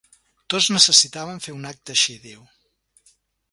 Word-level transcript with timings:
Tots 0.53 0.69
necessitàvem 0.75 1.37
fer 1.47 1.53
un 1.57 1.69
acte 1.73 1.95
així, 1.97 2.17
diu. 2.27 2.43